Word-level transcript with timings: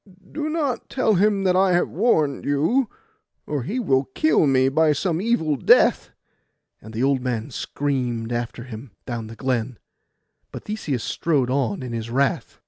'Do 0.31 0.49
not 0.49 0.89
tell 0.89 1.13
him 1.13 1.43
that 1.43 1.55
I 1.55 1.73
have 1.73 1.87
warned 1.87 2.43
you, 2.43 2.89
or 3.45 3.61
he 3.61 3.79
will 3.79 4.05
kill 4.15 4.47
me 4.47 4.67
by 4.67 4.93
some 4.93 5.21
evil 5.21 5.55
death;' 5.55 6.09
and 6.81 6.91
the 6.91 7.03
old 7.03 7.21
man 7.21 7.51
screamed 7.51 8.33
after 8.33 8.63
him 8.63 8.89
down 9.05 9.27
the 9.27 9.35
glen; 9.35 9.77
but 10.51 10.63
Theseus 10.63 11.03
strode 11.03 11.51
on 11.51 11.83
in 11.83 11.93
his 11.93 12.09
wrath. 12.09 12.57